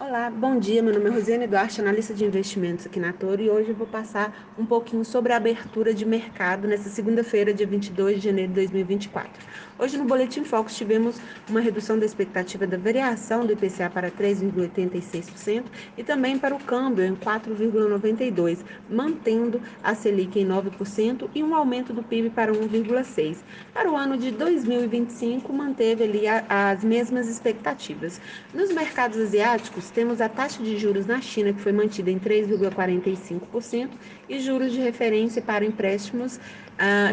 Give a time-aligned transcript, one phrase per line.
[0.00, 0.80] Olá, bom dia.
[0.80, 3.84] Meu nome é Rosiane Duarte, analista de investimentos aqui na Toro, e hoje eu vou
[3.86, 8.54] passar um pouquinho sobre a abertura de mercado nessa segunda-feira, dia 22 de janeiro de
[8.54, 9.32] 2024.
[9.76, 15.64] Hoje no Boletim Focus tivemos uma redução da expectativa da variação do IPCA para 3,86%
[15.96, 18.58] e também para o câmbio em 4,92%,
[18.88, 23.38] mantendo a Selic em 9% e um aumento do PIB para 1,6%.
[23.74, 28.20] Para o ano de 2025, manteve ali as mesmas expectativas.
[28.54, 33.88] Nos mercados asiáticos, temos a taxa de juros na China, que foi mantida em 3,45%,
[34.28, 36.38] e juros de referência para empréstimos,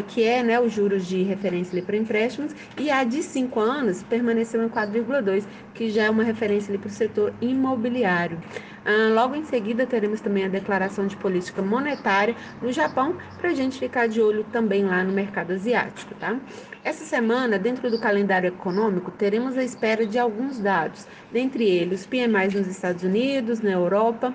[0.08, 4.62] que é né, os juros de referência para empréstimos, e a de 5 anos permaneceu
[4.64, 8.38] em 4,2%, que já é uma referência para o setor imobiliário.
[8.84, 13.54] Ah, logo em seguida, teremos também a declaração de política monetária no Japão, para a
[13.54, 16.14] gente ficar de olho também lá no mercado asiático.
[16.14, 16.38] Tá?
[16.84, 22.54] Essa semana, dentro do calendário econômico, teremos a espera de alguns dados, dentre eles PMIs
[22.54, 24.32] nos Estados Unidos, na Europa,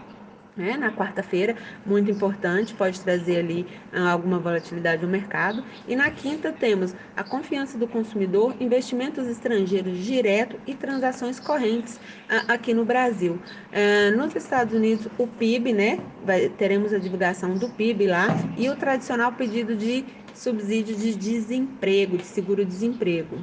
[0.55, 5.63] né, na quarta-feira, muito importante, pode trazer ali ah, alguma volatilidade no mercado.
[5.87, 11.99] E na quinta temos a confiança do consumidor, investimentos estrangeiros direto e transações correntes
[12.29, 13.39] ah, aqui no Brasil.
[13.71, 18.27] Ah, nos Estados Unidos, o PIB, né, vai, teremos a divulgação do PIB lá
[18.57, 23.37] e o tradicional pedido de subsídio de desemprego, de seguro-desemprego.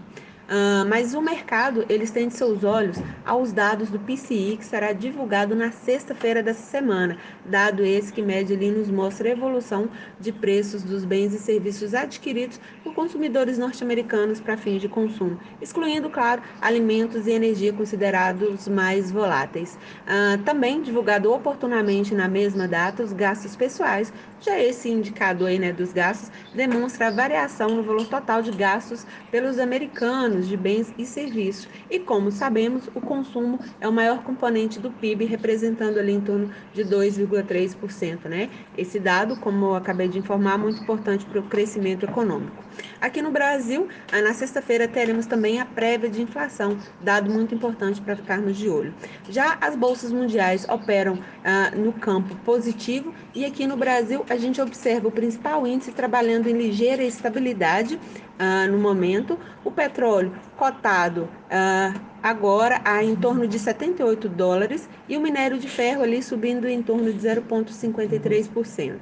[0.48, 5.54] Uh, mas o mercado ele estende seus olhos aos dados do PCI que será divulgado
[5.54, 10.82] na sexta-feira dessa semana, dado esse que mede ali nos mostra a evolução de preços
[10.82, 17.26] dos bens e serviços adquiridos por consumidores norte-americanos para fins de consumo, excluindo, claro, alimentos
[17.26, 19.78] e energia considerados mais voláteis.
[20.06, 25.72] Uh, também divulgado oportunamente na mesma data os gastos pessoais, já esse indicador aí, né,
[25.72, 31.04] dos gastos demonstra a variação no valor total de gastos pelos americanos de bens e
[31.04, 31.68] serviços.
[31.90, 36.50] E como sabemos, o consumo é o maior componente do PIB, representando ali em torno
[36.72, 38.48] de 2,3%, né?
[38.76, 42.64] Esse dado, como eu acabei de informar, é muito importante para o crescimento econômico.
[43.00, 48.16] Aqui no Brasil, na sexta-feira teremos também a prévia de inflação, dado muito importante para
[48.16, 48.94] ficarmos de olho.
[49.28, 54.60] Já as bolsas mundiais operam ah, no campo positivo e aqui no Brasil a gente
[54.60, 57.98] observa o principal índice trabalhando em ligeira estabilidade
[58.38, 65.16] ah, no momento, o petróleo cotado ah, agora a em torno de 78 dólares e
[65.16, 68.98] o minério de ferro ali subindo em torno de 0,53%.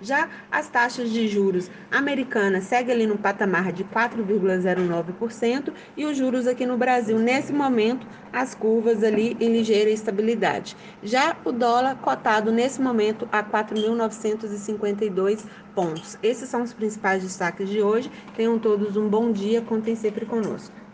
[0.00, 6.46] Já as taxas de juros americanas seguem ali no patamar de 4,09% e os juros
[6.46, 10.76] aqui no Brasil, nesse momento, as curvas ali em ligeira estabilidade.
[11.02, 16.18] Já o dólar cotado nesse momento a 4.952 pontos.
[16.22, 18.12] Esses são os principais destaques de hoje.
[18.36, 20.85] Tenham todos um bom dia, contem sempre conosco.